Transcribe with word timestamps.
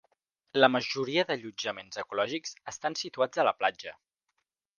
La 0.63 0.69
majoria 0.75 1.25
d'allotjaments 1.31 2.01
ecològics 2.05 2.57
estan 2.73 2.99
situats 3.03 3.45
a 3.45 3.47
la 3.51 3.55
platja. 3.61 3.95